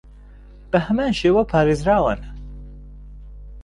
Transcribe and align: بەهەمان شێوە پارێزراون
بەهەمان 0.71 1.11
شێوە 1.19 1.43
پارێزراون 1.51 2.21